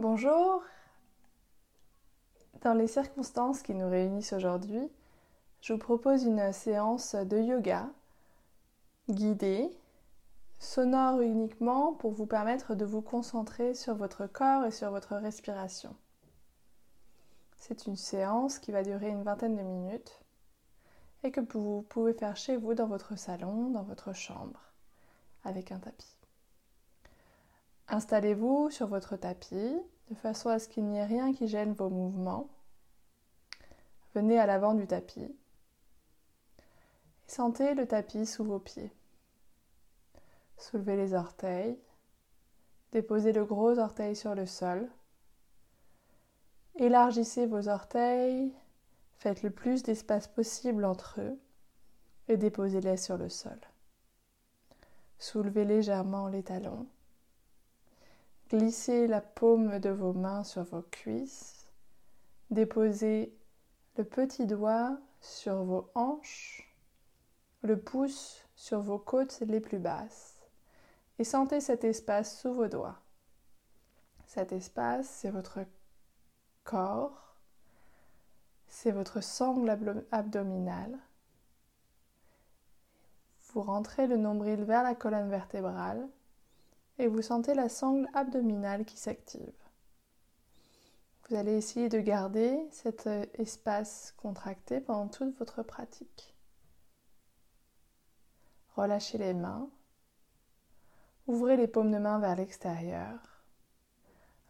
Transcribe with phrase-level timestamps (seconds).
[0.00, 0.62] Bonjour.
[2.60, 4.88] Dans les circonstances qui nous réunissent aujourd'hui,
[5.60, 7.90] je vous propose une séance de yoga
[9.10, 9.68] guidée,
[10.60, 15.96] sonore uniquement pour vous permettre de vous concentrer sur votre corps et sur votre respiration.
[17.56, 20.20] C'est une séance qui va durer une vingtaine de minutes
[21.24, 24.62] et que vous pouvez faire chez vous dans votre salon, dans votre chambre,
[25.42, 26.17] avec un tapis.
[27.90, 31.88] Installez-vous sur votre tapis de façon à ce qu'il n'y ait rien qui gêne vos
[31.88, 32.48] mouvements.
[34.14, 35.36] Venez à l'avant du tapis et
[37.26, 38.92] sentez le tapis sous vos pieds.
[40.58, 41.78] Soulevez les orteils,
[42.92, 44.90] déposez le gros orteil sur le sol,
[46.74, 48.52] élargissez vos orteils,
[49.18, 51.38] faites le plus d'espace possible entre eux
[52.28, 53.58] et déposez-les sur le sol.
[55.18, 56.86] Soulevez légèrement les talons.
[58.50, 61.66] Glissez la paume de vos mains sur vos cuisses.
[62.50, 63.36] Déposez
[63.98, 66.74] le petit doigt sur vos hanches,
[67.60, 70.48] le pouce sur vos côtes les plus basses.
[71.18, 72.98] Et sentez cet espace sous vos doigts.
[74.24, 75.60] Cet espace, c'est votre
[76.64, 77.36] corps,
[78.66, 79.68] c'est votre sangle
[80.10, 80.98] abdominale.
[83.52, 86.08] Vous rentrez le nombril vers la colonne vertébrale
[86.98, 89.52] et vous sentez la sangle abdominale qui s'active.
[91.28, 96.34] Vous allez essayer de garder cet euh, espace contracté pendant toute votre pratique.
[98.74, 99.68] Relâchez les mains.
[101.26, 103.18] Ouvrez les paumes de main vers l'extérieur.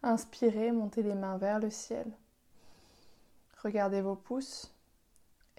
[0.03, 2.09] Inspirez, montez les mains vers le ciel.
[3.61, 4.73] Regardez vos pouces.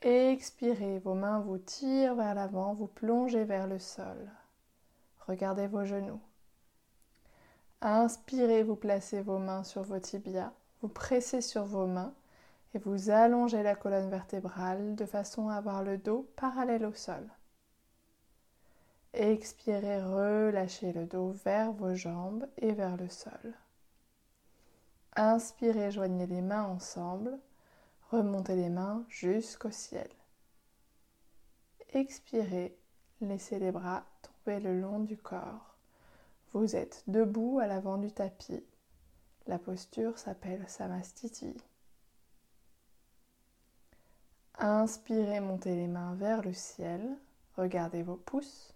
[0.00, 4.30] Expirez, vos mains vous tirent vers l'avant, vous plongez vers le sol.
[5.26, 6.20] Regardez vos genoux.
[7.82, 12.12] Inspirez, vous placez vos mains sur vos tibias, vous pressez sur vos mains
[12.74, 17.26] et vous allongez la colonne vertébrale de façon à avoir le dos parallèle au sol.
[19.14, 23.54] Expirez, relâchez le dos vers vos jambes et vers le sol.
[25.16, 27.38] Inspirez, joignez les mains ensemble,
[28.10, 30.08] remontez les mains jusqu'au ciel.
[31.92, 32.76] Expirez,
[33.22, 35.69] laissez les bras tomber le long du corps.
[36.52, 38.64] Vous êtes debout à l'avant du tapis.
[39.46, 41.56] La posture s'appelle Samastiti.
[44.58, 47.16] Inspirez, montez les mains vers le ciel.
[47.56, 48.74] Regardez vos pouces.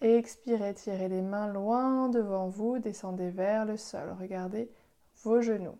[0.00, 4.14] Expirez, tirez les mains loin devant vous, descendez vers le sol.
[4.20, 4.70] Regardez
[5.22, 5.78] vos genoux.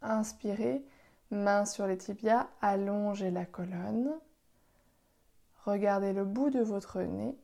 [0.00, 0.84] Inspirez,
[1.30, 4.12] mains sur les tibias, allongez la colonne.
[5.64, 7.36] Regardez le bout de votre nez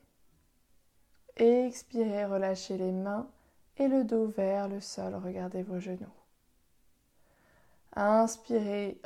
[1.37, 3.29] Expirez, relâchez les mains
[3.79, 5.15] et le dos vers le sol.
[5.15, 6.13] Regardez vos genoux.
[7.95, 9.01] Inspirez,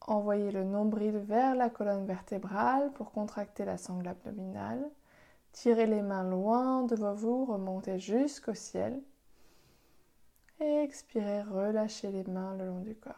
[0.00, 4.88] envoyez le nombril vers la colonne vertébrale pour contracter la sangle abdominale.
[5.52, 9.00] Tirez les mains loin devant vous, remontez jusqu'au ciel.
[10.60, 13.14] Expirez, relâchez les mains le long du corps.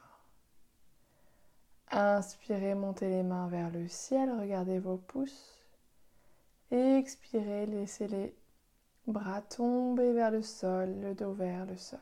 [1.90, 5.59] Inspirez, montez les mains vers le ciel, regardez vos pouces.
[6.70, 8.32] Expirez, laissez les
[9.08, 11.98] bras tomber vers le sol, le dos vers le sol.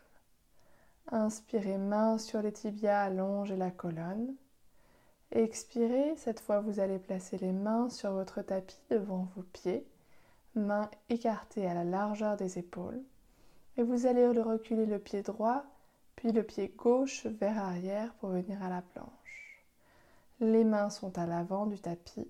[1.11, 4.35] Inspirez, main sur les tibias, allongez la colonne.
[5.31, 9.87] Expirez, cette fois vous allez placer les mains sur votre tapis devant vos pieds,
[10.55, 13.03] mains écartées à la largeur des épaules.
[13.79, 15.65] Et vous allez reculer le pied droit,
[16.15, 19.65] puis le pied gauche vers arrière pour venir à la planche.
[20.41, 22.29] Les mains sont à l'avant du tapis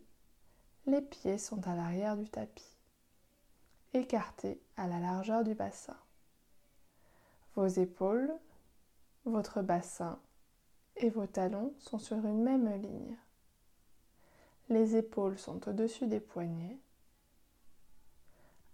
[0.89, 2.77] les pieds sont à l'arrière du tapis,
[3.93, 5.97] écartés à la largeur du bassin.
[7.55, 8.33] Vos épaules,
[9.27, 10.19] votre bassin
[10.97, 13.17] et vos talons sont sur une même ligne.
[14.71, 16.79] Les épaules sont au-dessus des poignets.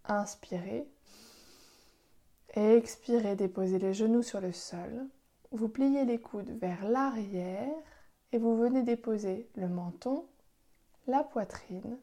[0.05, 0.87] Inspirez.
[2.55, 5.09] Et expirez, déposez les genoux sur le sol.
[5.51, 7.75] Vous pliez les coudes vers l'arrière
[8.31, 10.27] et vous venez déposer le menton
[11.07, 11.99] la poitrine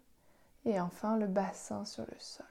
[0.65, 2.45] et enfin le bassin sur le sol.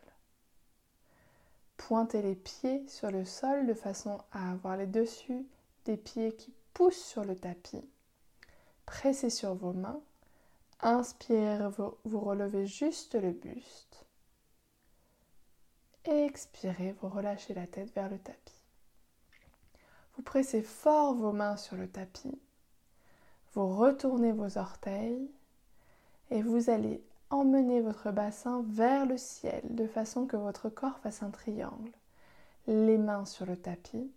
[1.77, 5.47] Pointez les pieds sur le sol de façon à avoir les dessus
[5.85, 7.89] des pieds qui poussent sur le tapis.
[8.87, 10.01] Pressez sur vos mains.
[10.81, 11.69] Inspirez,
[12.05, 14.07] vous relevez juste le buste.
[16.05, 18.65] Expirez, vous relâchez la tête vers le tapis.
[20.17, 22.41] Vous pressez fort vos mains sur le tapis.
[23.53, 25.31] Vous retournez vos orteils
[26.31, 31.23] et vous allez emmener votre bassin vers le ciel de façon que votre corps fasse
[31.23, 31.93] un triangle.
[32.67, 34.13] Les mains sur le tapis,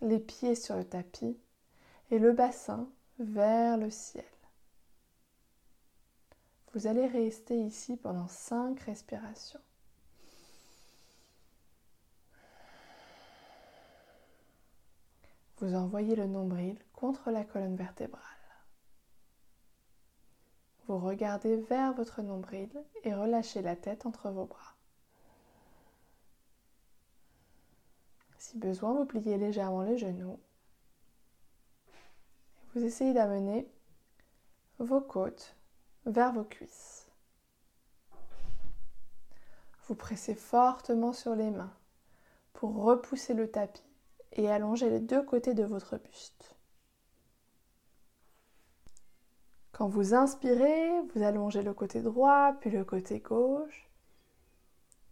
[0.00, 1.36] les pieds sur le tapis
[2.10, 2.88] et le bassin
[3.18, 4.24] vers le ciel.
[6.74, 9.60] Vous allez rester ici pendant cinq respirations.
[15.58, 18.41] Vous envoyez le nombril contre la colonne vertébrale.
[20.92, 22.68] Vous regardez vers votre nombril
[23.02, 24.76] et relâchez la tête entre vos bras.
[28.36, 30.38] Si besoin, vous pliez légèrement les genoux.
[32.74, 33.72] Vous essayez d'amener
[34.80, 35.56] vos côtes
[36.04, 37.10] vers vos cuisses.
[39.88, 41.72] Vous pressez fortement sur les mains
[42.52, 43.82] pour repousser le tapis
[44.32, 46.54] et allonger les deux côtés de votre buste.
[49.82, 53.90] Quand vous inspirez, vous allongez le côté droit puis le côté gauche.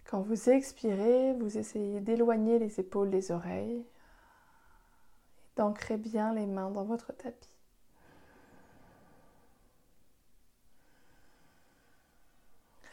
[0.05, 3.84] Quand vous expirez, vous essayez d'éloigner les épaules des oreilles
[5.56, 7.50] d'ancrer bien les mains dans votre tapis.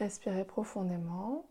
[0.00, 1.46] Respirez profondément.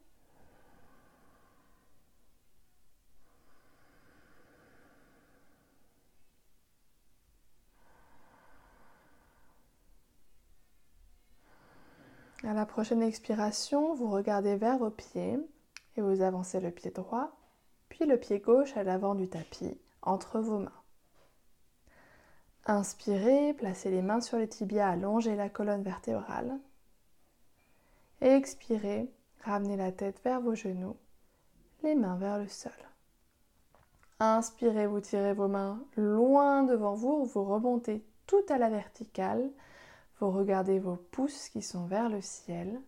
[12.58, 15.38] La prochaine expiration, vous regardez vers vos pieds
[15.96, 17.38] et vous avancez le pied droit,
[17.88, 20.82] puis le pied gauche à l'avant du tapis, entre vos mains.
[22.66, 26.58] Inspirez, placez les mains sur les tibias, allongez la colonne vertébrale.
[28.22, 29.08] Expirez,
[29.44, 30.98] ramenez la tête vers vos genoux,
[31.84, 32.72] les mains vers le sol.
[34.20, 39.48] Inspirez, vous tirez vos mains loin devant vous, vous remontez tout à la verticale,
[40.20, 42.82] vous regardez vos pouces qui sont vers le ciel.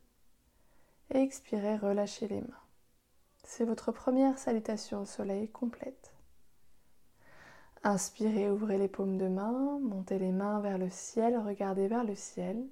[1.12, 2.64] Expirez, relâchez les mains.
[3.44, 6.14] C'est votre première salutation au soleil complète.
[7.84, 12.16] Inspirez, ouvrez les paumes de main, montez les mains vers le ciel, regardez vers le
[12.16, 12.68] ciel,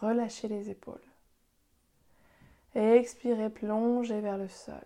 [0.00, 1.00] relâchez les épaules.
[2.74, 4.80] Expirez, plongez vers le sol.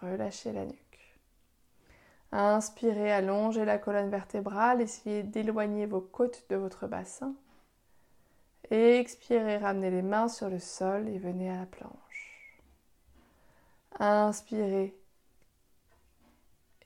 [0.00, 1.20] Relâchez la nuque.
[2.30, 4.80] Inspirez, allongez la colonne vertébrale.
[4.80, 7.34] Essayez d'éloigner vos côtes de votre bassin.
[8.70, 12.62] Expirez, ramenez les mains sur le sol et venez à la planche.
[13.98, 14.94] Inspirez.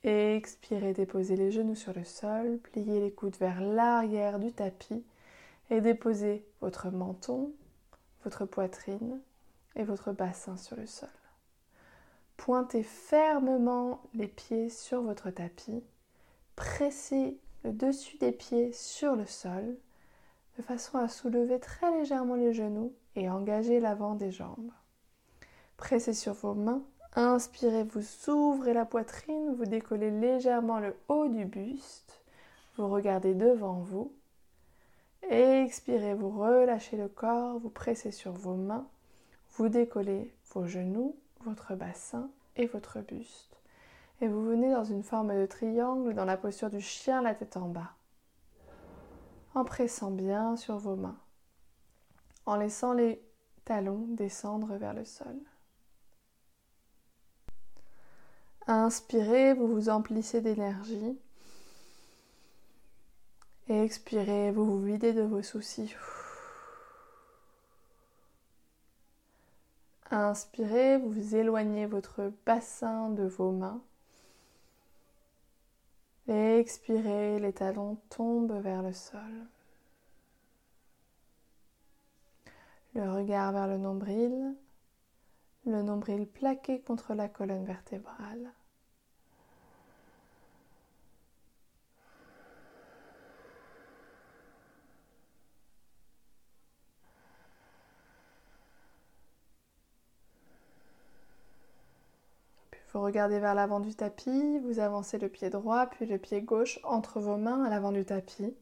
[0.03, 5.05] Expirez, déposez les genoux sur le sol, pliez les coudes vers l'arrière du tapis
[5.71, 7.53] et déposez votre menton,
[8.25, 9.21] votre poitrine
[9.76, 11.09] et votre bassin sur le sol.
[12.37, 15.83] Pointez fermement les pieds sur votre tapis.
[16.56, 19.76] Pressez le dessus des pieds sur le sol
[20.61, 24.73] façon à soulever très légèrement les genoux et engager l'avant des jambes.
[25.77, 26.83] Pressez sur vos mains.
[27.17, 32.23] Inspirez, vous ouvrez la poitrine, vous décollez légèrement le haut du buste.
[32.77, 34.12] Vous regardez devant vous.
[35.29, 38.87] Expirez, vous relâchez le corps, vous pressez sur vos mains
[39.57, 43.61] vous décollez vos genoux, votre bassin et votre buste.
[44.21, 47.57] Et vous venez dans une forme de triangle dans la posture du chien, la tête
[47.57, 47.93] en bas.
[49.55, 51.19] En pressant bien sur vos mains.
[52.47, 53.20] En laissant les
[53.64, 55.37] talons descendre vers le sol.
[58.66, 61.19] Inspirez, vous vous emplissez d'énergie.
[63.69, 65.95] expirez, vous vous videz de vos soucis.
[70.12, 73.80] Inspirez, vous éloignez votre bassin de vos mains.
[76.35, 79.47] Expirez, les talons tombent vers le sol.
[82.95, 84.55] Le regard vers le nombril,
[85.67, 88.53] le nombril plaqué contre la colonne vertébrale.
[102.92, 106.80] Vous regardez vers l'avant du tapis, vous avancez le pied droit puis le pied gauche
[106.82, 108.52] entre vos mains à l'avant du tapis.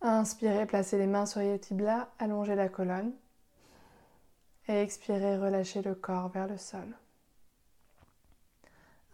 [0.00, 3.12] Inspirez, placez les mains sur les tibias, allongez la colonne.
[4.68, 6.96] Et expirez, relâchez le corps vers le sol.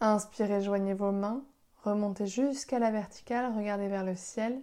[0.01, 1.43] Inspirez, joignez vos mains,
[1.83, 4.61] remontez jusqu'à la verticale, regardez vers le ciel.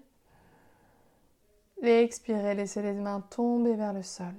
[1.82, 4.36] Et expirez, laissez les mains tomber vers le sol.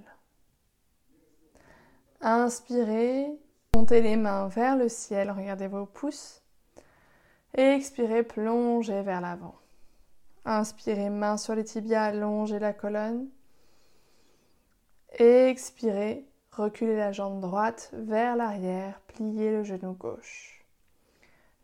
[2.21, 3.37] Inspirez,
[3.75, 6.43] Montez les mains vers le ciel, regardez vos pouces.
[7.55, 9.55] expirez, plongez vers l'avant.
[10.45, 13.29] Inspirez, main sur les tibias, allongez la colonne.
[15.19, 20.65] Expirez, reculez la jambe droite vers l'arrière, pliez le genou gauche.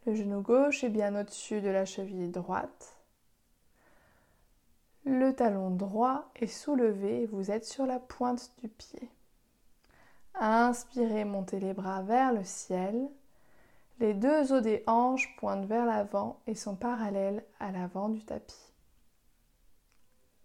[0.06, 2.96] Le genou gauche est bien au-dessus de la cheville droite.
[5.04, 9.10] Le talon droit est soulevé et vous êtes sur la pointe du pied.
[10.40, 13.08] Inspirez, montez les bras vers le ciel.
[13.98, 18.72] Les deux os des hanches pointent vers l'avant et sont parallèles à l'avant du tapis.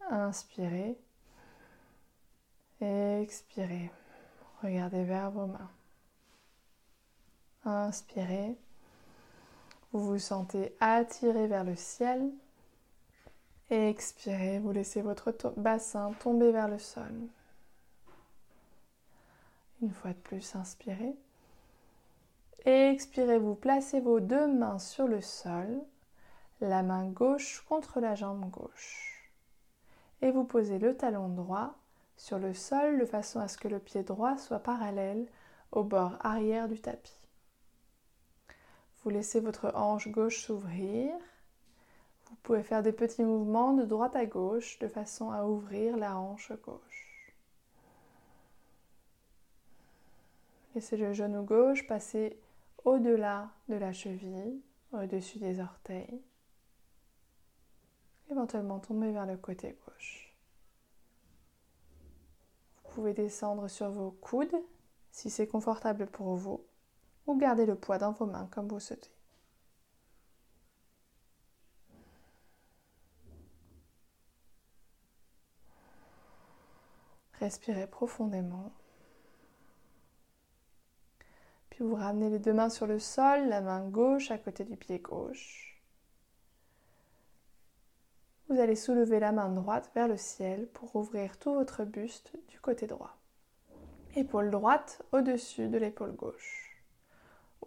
[0.09, 0.97] Inspirez.
[2.81, 3.91] Expirez.
[4.63, 5.69] Regardez vers vos mains.
[7.65, 8.57] Inspirez.
[9.91, 12.31] Vous vous sentez attiré vers le ciel.
[13.69, 14.57] Expirez.
[14.57, 17.13] Vous laissez votre bassin tomber vers le sol.
[19.84, 21.13] Une fois de plus, inspirez.
[22.63, 25.82] Expirez, vous placez vos deux mains sur le sol,
[26.62, 29.30] la main gauche contre la jambe gauche.
[30.22, 31.75] Et vous posez le talon droit
[32.16, 35.28] sur le sol de façon à ce que le pied droit soit parallèle
[35.74, 37.28] au bord arrière du tapis.
[39.04, 41.12] Vous laissez votre hanche gauche s'ouvrir.
[42.30, 46.18] Vous pouvez faire des petits mouvements de droite à gauche de façon à ouvrir la
[46.18, 47.02] hanche gauche.
[50.75, 52.39] Laissez le genou gauche passer
[52.84, 54.62] au-delà de la cheville,
[54.92, 56.22] au-dessus des orteils.
[58.32, 60.36] Éventuellement tomber vers le côté gauche.
[62.84, 64.56] Vous pouvez descendre sur vos coudes
[65.12, 66.65] si c'est confortable pour vous
[67.27, 69.12] ou garder le poids dans vos mains comme vous souhaitez.
[77.39, 78.72] Respirez profondément.
[81.74, 84.77] Puis vous ramenez les deux mains sur le sol, la main gauche à côté du
[84.77, 85.82] pied gauche.
[88.48, 92.60] Vous allez soulever la main droite vers le ciel pour ouvrir tout votre buste du
[92.60, 93.18] côté droit.
[94.15, 96.77] Épaule droite au-dessus de l'épaule gauche.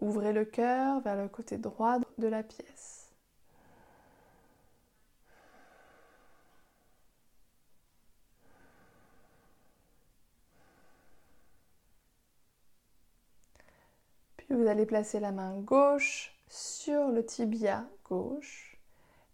[0.01, 2.96] Ouvrez le cœur vers le côté droit de la pièce.
[14.51, 18.79] Vous allez placer la main gauche sur le tibia gauche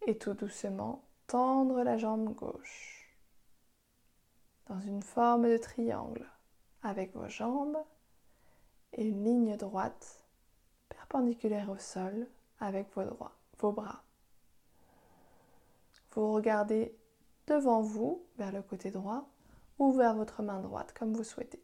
[0.06, 3.16] et tout doucement tendre la jambe gauche
[4.68, 6.26] dans une forme de triangle
[6.82, 7.76] avec vos jambes
[8.94, 10.24] et une ligne droite
[10.88, 12.26] perpendiculaire au sol
[12.58, 13.02] avec vos,
[13.58, 14.02] vos bras.
[16.12, 16.96] Vous regardez
[17.46, 19.28] devant vous vers le côté droit
[19.78, 21.62] ou vers votre main droite comme vous souhaitez.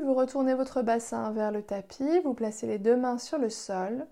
[0.00, 4.06] Vous retournez votre bassin vers le tapis, vous placez les deux mains sur le sol,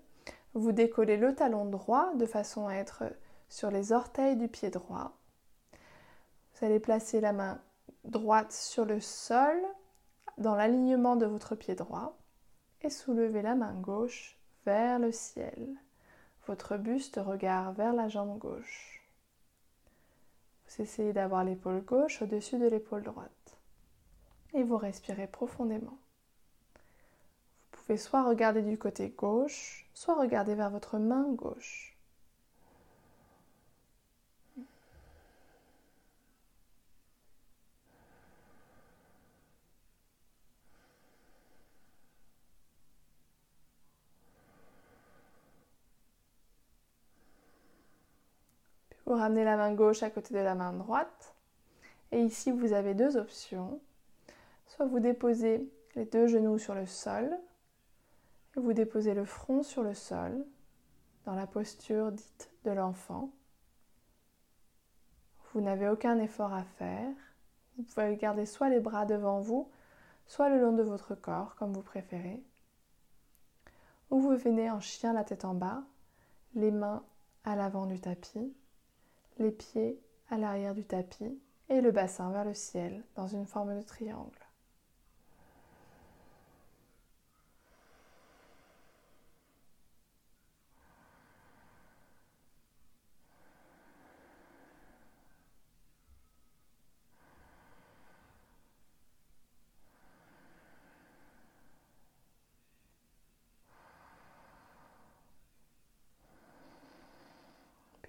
[0.53, 3.03] vous décollez le talon droit de façon à être
[3.49, 5.17] sur les orteils du pied droit.
[6.53, 7.59] Vous allez placer la main
[8.03, 9.57] droite sur le sol
[10.37, 12.17] dans l'alignement de votre pied droit
[12.81, 15.75] et soulever la main gauche vers le ciel.
[16.47, 19.03] Votre buste regarde vers la jambe gauche.
[20.67, 23.44] Vous essayez d'avoir l'épaule gauche au-dessus de l'épaule droite
[24.55, 25.97] et vous respirez profondément.
[27.71, 31.95] Vous pouvez soit regarder du côté gauche, soit regarder vers votre main gauche.
[49.05, 51.35] vous ramenez la main gauche à côté de la main droite.
[52.11, 53.79] Et ici, vous avez deux options.
[54.75, 57.39] Soit vous déposez les deux genoux sur le sol,
[58.57, 60.45] vous déposez le front sur le sol,
[61.23, 63.31] dans la posture dite de l'enfant.
[65.53, 67.13] Vous n'avez aucun effort à faire.
[67.77, 69.69] Vous pouvez garder soit les bras devant vous,
[70.27, 72.43] soit le long de votre corps, comme vous préférez.
[74.11, 75.83] Ou vous venez en chien la tête en bas,
[76.53, 77.05] les mains
[77.45, 78.53] à l'avant du tapis,
[79.37, 81.39] les pieds à l'arrière du tapis
[81.69, 84.44] et le bassin vers le ciel dans une forme de triangle.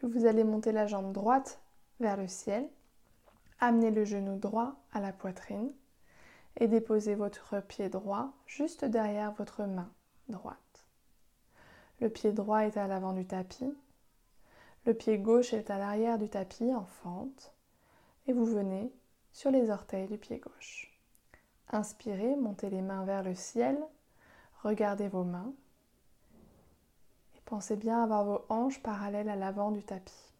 [0.06, 1.60] Vous allez monter la jambe droite
[2.00, 2.68] vers le ciel,
[3.60, 5.72] amener le genou droit à la poitrine
[6.58, 9.90] et déposer votre pied droit juste derrière votre main
[10.28, 10.86] droite.
[12.00, 13.74] Le pied droit est à l'avant du tapis,
[14.84, 17.52] le pied gauche est à l'arrière du tapis en fente
[18.26, 18.92] et vous venez
[19.32, 20.96] sur les orteils du pied gauche.
[21.70, 23.76] Inspirez, montez les mains vers le ciel,
[24.62, 25.52] regardez vos mains
[27.46, 30.34] pensez bien avoir vos hanches parallèles à l'avant du tapis.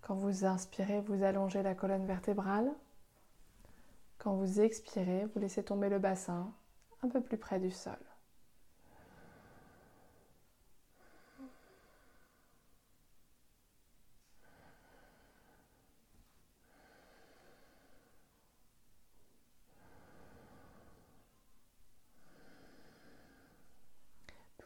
[0.00, 2.72] Quand vous inspirez, vous allongez la colonne vertébrale.
[4.18, 6.52] Quand vous expirez, vous laissez tomber le bassin
[7.02, 7.98] un peu plus près du sol.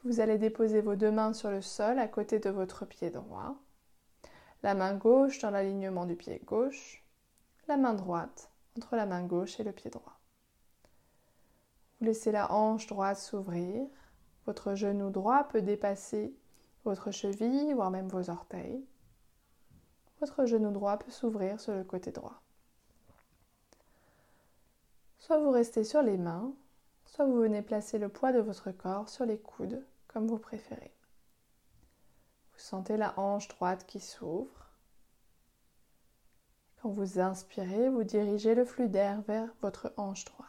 [0.04, 3.56] Vous allez déposer vos deux mains sur le sol à côté de votre pied droit.
[4.62, 7.02] La main gauche dans l'alignement du pied gauche.
[7.68, 10.18] La main droite entre la main gauche et le pied droit.
[11.98, 13.86] Vous laissez la hanche droite s'ouvrir.
[14.44, 16.34] Votre genou droit peut dépasser
[16.84, 18.84] votre cheville, voire même vos orteils.
[20.20, 22.42] Votre genou droit peut s'ouvrir sur le côté droit.
[25.18, 26.52] Soit vous restez sur les mains,
[27.06, 29.82] soit vous venez placer le poids de votre corps sur les coudes
[30.20, 30.94] vous préférez.
[32.52, 34.70] Vous sentez la hanche droite qui s'ouvre.
[36.80, 40.43] Quand vous inspirez, vous dirigez le flux d'air vers votre hanche droite.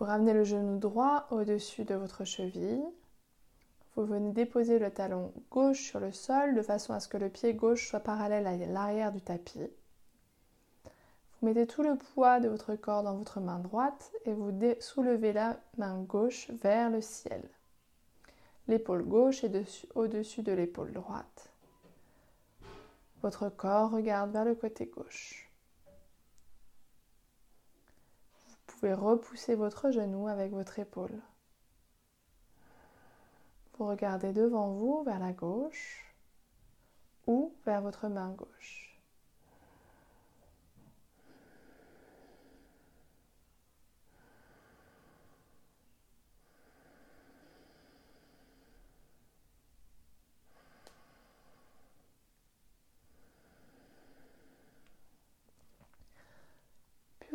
[0.00, 2.82] Vous ramenez le genou droit au-dessus de votre cheville.
[3.94, 7.28] Vous venez déposer le talon gauche sur le sol de façon à ce que le
[7.28, 9.68] pied gauche soit parallèle à l'arrière du tapis.
[10.80, 15.34] Vous mettez tout le poids de votre corps dans votre main droite et vous soulevez
[15.34, 17.42] la main gauche vers le ciel.
[18.68, 21.52] L'épaule gauche est au-dessus de l'épaule droite.
[23.20, 25.49] Votre corps regarde vers le côté gauche.
[28.80, 31.20] Pouvez repousser votre genou avec votre épaule.
[33.74, 36.14] Vous regardez devant vous vers la gauche
[37.26, 38.89] ou vers votre main gauche.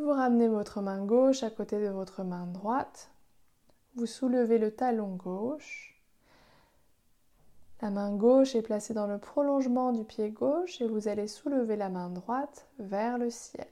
[0.05, 3.09] Vous ramenez votre main gauche à côté de votre main droite.
[3.95, 5.99] Vous soulevez le talon gauche.
[7.81, 11.75] La main gauche est placée dans le prolongement du pied gauche et vous allez soulever
[11.75, 13.65] la main droite vers le ciel.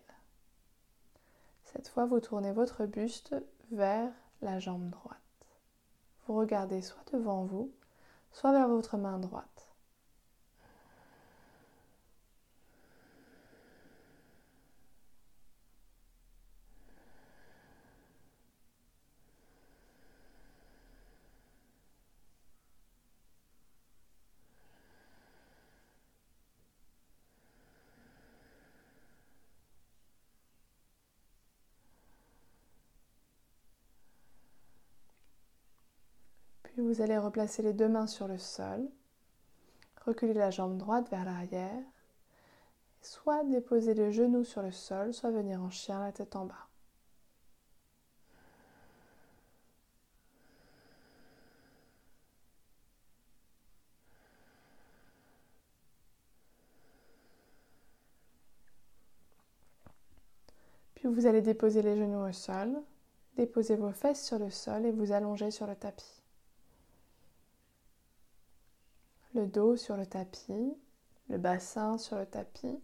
[1.65, 3.35] Cette fois, vous tournez votre buste
[3.71, 5.19] vers la jambe droite.
[6.25, 7.71] Vous regardez soit devant vous,
[8.31, 9.52] soit vers votre main droite.
[36.73, 38.89] Puis vous allez replacer les deux mains sur le sol,
[40.07, 41.83] reculer la jambe droite vers l'arrière,
[42.99, 46.67] soit déposer le genou sur le sol, soit venir en chien la tête en bas.
[60.95, 62.81] Puis vous allez déposer les genoux au sol,
[63.35, 66.22] déposer vos fesses sur le sol et vous allonger sur le tapis.
[69.33, 70.77] Le dos sur le tapis,
[71.29, 72.79] le bassin sur le tapis.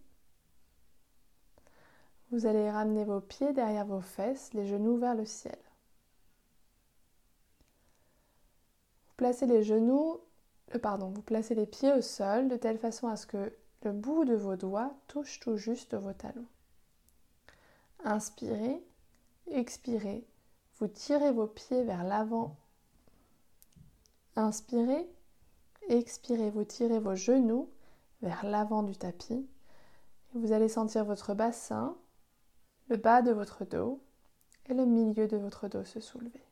[2.31, 5.57] Vous allez ramener vos pieds derrière vos fesses, les genoux vers le ciel.
[9.07, 10.19] Vous placez les genoux,
[10.75, 13.91] euh, pardon, vous placez les pieds au sol de telle façon à ce que le
[13.91, 16.47] bout de vos doigts touche tout juste vos talons.
[18.03, 18.81] Inspirez,
[19.47, 20.25] expirez,
[20.79, 22.55] vous tirez vos pieds vers l'avant.
[24.35, 25.09] Inspirez,
[25.89, 27.67] Expirez, vous tirez vos genoux
[28.21, 29.49] vers l'avant du tapis.
[30.33, 31.97] vous allez sentir votre bassin,
[32.89, 33.99] le bas de votre dos
[34.67, 36.45] et le milieu de votre dos se soulever.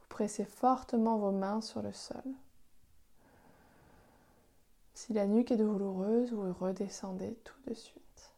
[0.00, 2.24] Vous pressez fortement vos mains sur le sol.
[4.94, 8.34] Si la nuque est douloureuse, vous redescendez tout de suite.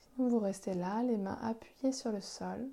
[0.00, 2.68] Sinon, vous restez là, les mains appuyées sur le sol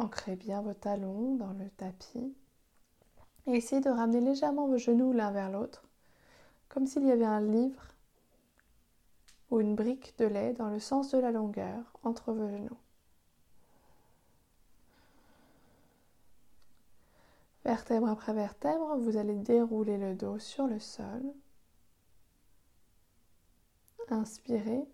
[0.00, 2.34] Ancrez bien vos talons dans le tapis
[3.46, 5.84] et essayez de ramener légèrement vos genoux l'un vers l'autre,
[6.70, 7.82] comme s'il y avait un livre
[9.50, 12.78] ou une brique de lait dans le sens de la longueur entre vos genoux.
[17.66, 21.22] Vertèbre après vertèbre, vous allez dérouler le dos sur le sol.
[24.08, 24.88] Inspirez.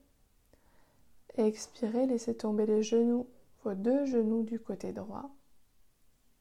[1.36, 3.28] Expirez, laissez tomber les genoux,
[3.74, 5.30] deux genoux du côté droit.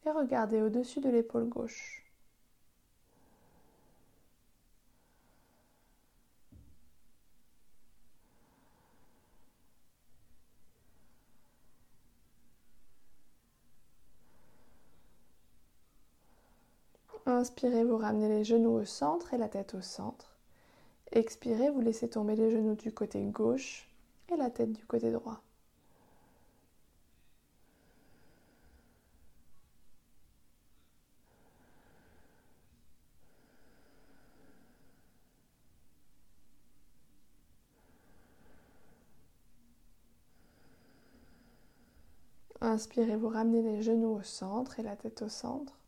[0.06, 2.06] Et regardez au-dessus de l'épaule gauche.
[17.28, 20.38] Inspirez, vous ramenez les genoux au centre et la tête au centre.
[21.12, 23.90] Expirez, vous laissez tomber les genoux du côté gauche
[24.32, 25.42] et la tête du côté droit.
[42.76, 45.80] Inspirez, vous ramenez les genoux au centre et la tête au centre.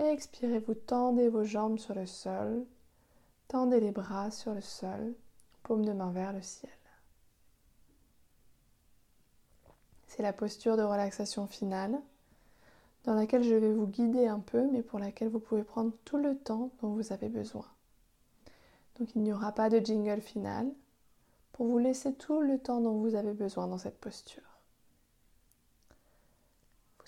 [0.00, 2.66] Et expirez, vous tendez vos jambes sur le sol,
[3.46, 5.14] tendez les bras sur le sol,
[5.62, 6.72] paume de main vers le ciel.
[10.08, 11.96] C'est la posture de relaxation finale
[13.04, 16.16] dans laquelle je vais vous guider un peu, mais pour laquelle vous pouvez prendre tout
[16.16, 17.66] le temps dont vous avez besoin.
[18.98, 20.68] Donc il n'y aura pas de jingle final
[21.52, 24.51] pour vous laisser tout le temps dont vous avez besoin dans cette posture.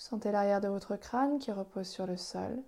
[0.07, 2.63] Sentez l'arrière de votre crâne qui repose sur le sol.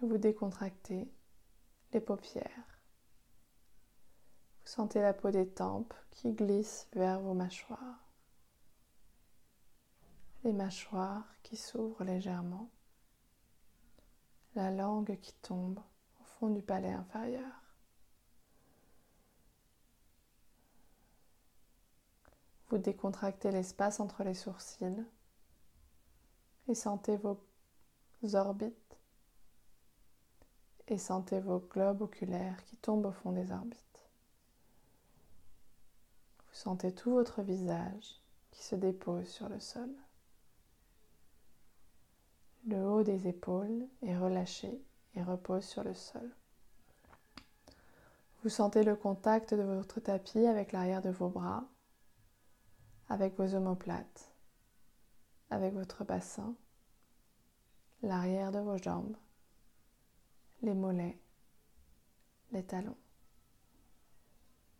[0.00, 1.06] vous décontractez
[1.92, 2.80] les paupières.
[4.62, 8.08] Vous sentez la peau des tempes qui glisse vers vos mâchoires.
[10.44, 12.70] Les mâchoires qui s'ouvrent légèrement.
[14.54, 15.78] La langue qui tombe
[16.20, 17.67] au fond du palais inférieur.
[22.68, 25.04] Vous décontractez l'espace entre les sourcils
[26.68, 27.40] et sentez vos
[28.34, 28.98] orbites
[30.88, 33.78] et sentez vos globes oculaires qui tombent au fond des orbites.
[36.48, 39.90] Vous sentez tout votre visage qui se dépose sur le sol.
[42.66, 44.82] Le haut des épaules est relâché
[45.14, 46.30] et repose sur le sol.
[48.42, 51.64] Vous sentez le contact de votre tapis avec l'arrière de vos bras,
[53.08, 54.32] avec vos omoplates,
[55.50, 56.54] avec votre bassin,
[58.02, 59.16] l'arrière de vos jambes
[60.62, 61.18] les mollets,
[62.52, 62.96] les talons.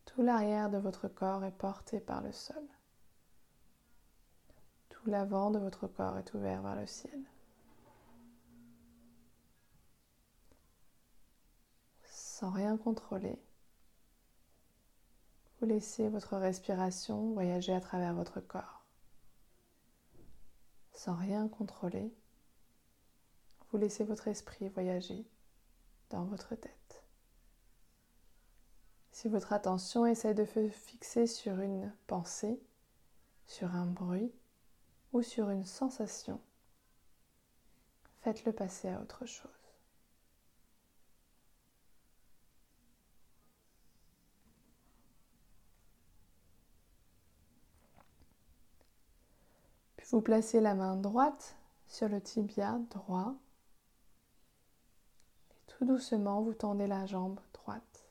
[0.05, 2.63] Tout l'arrière de votre corps est porté par le sol.
[4.89, 7.23] Tout l'avant de votre corps est ouvert vers le ciel.
[12.03, 13.37] Sans rien contrôler,
[15.59, 18.85] vous laissez votre respiration voyager à travers votre corps.
[20.93, 22.13] Sans rien contrôler,
[23.71, 25.27] vous laissez votre esprit voyager
[26.09, 27.03] dans votre tête.
[29.11, 32.61] Si votre attention essaie de se fixer sur une pensée,
[33.47, 34.31] sur un bruit
[35.11, 36.39] ou sur une sensation,
[38.21, 39.51] faites-le passer à autre chose.
[49.97, 51.55] Puis vous placez la main droite
[51.87, 53.35] sur le tibia droit
[55.79, 58.05] tout doucement, vous tendez la jambe droite.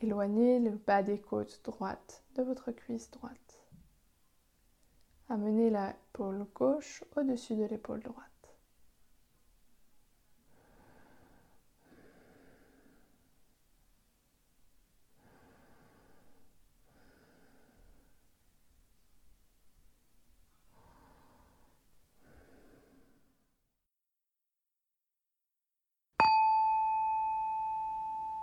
[0.00, 3.60] Éloignez le bas des côtes droites de votre cuisse droite.
[5.28, 8.29] Amenez l'épaule gauche au-dessus de l'épaule droite.